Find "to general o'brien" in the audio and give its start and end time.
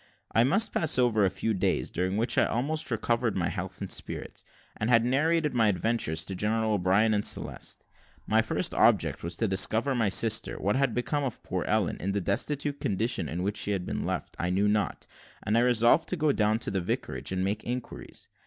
6.25-7.13